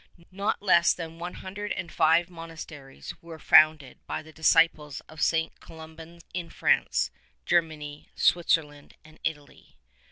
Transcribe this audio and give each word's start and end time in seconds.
Not 0.31 0.63
less 0.63 0.95
than 0.95 1.19
one 1.19 1.35
hundred 1.35 1.71
and 1.73 1.91
five 1.91 2.27
monasteries 2.27 3.13
were 3.21 3.37
founded 3.37 3.99
by 4.07 4.23
these 4.23 4.33
disciples 4.33 5.01
of 5.01 5.21
St. 5.21 5.59
Columban 5.59 6.21
in 6.33 6.49
France, 6.49 7.11
Ger 7.45 7.61
many, 7.61 8.09
Switzerland, 8.15 8.95
and 9.05 9.19
Italy. 9.23 9.77